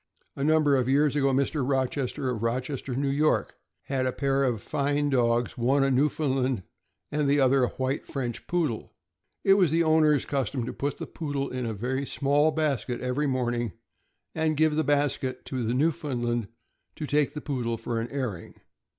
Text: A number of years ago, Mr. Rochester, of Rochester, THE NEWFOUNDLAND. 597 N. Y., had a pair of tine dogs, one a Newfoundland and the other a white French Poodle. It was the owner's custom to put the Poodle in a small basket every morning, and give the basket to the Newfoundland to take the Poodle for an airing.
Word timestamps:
A 0.35 0.43
number 0.43 0.77
of 0.77 0.89
years 0.89 1.15
ago, 1.15 1.27
Mr. 1.31 1.61
Rochester, 1.63 2.27
of 2.31 2.41
Rochester, 2.41 2.93
THE 2.95 3.01
NEWFOUNDLAND. 3.01 3.45
597 3.83 3.83
N. 3.87 3.87
Y., 3.87 3.95
had 3.95 4.05
a 4.07 4.11
pair 4.17 4.43
of 4.45 4.65
tine 4.65 5.09
dogs, 5.11 5.57
one 5.59 5.83
a 5.83 5.91
Newfoundland 5.91 6.63
and 7.11 7.29
the 7.29 7.39
other 7.39 7.63
a 7.63 7.67
white 7.67 8.07
French 8.07 8.47
Poodle. 8.47 8.95
It 9.43 9.59
was 9.59 9.69
the 9.69 9.83
owner's 9.83 10.25
custom 10.25 10.65
to 10.65 10.73
put 10.73 10.97
the 10.97 11.05
Poodle 11.05 11.51
in 11.51 11.67
a 11.67 12.05
small 12.07 12.49
basket 12.49 12.99
every 12.99 13.27
morning, 13.27 13.73
and 14.33 14.57
give 14.57 14.75
the 14.75 14.83
basket 14.83 15.45
to 15.45 15.63
the 15.63 15.75
Newfoundland 15.75 16.47
to 16.95 17.05
take 17.05 17.33
the 17.35 17.41
Poodle 17.41 17.77
for 17.77 17.99
an 18.01 18.07
airing. 18.09 18.55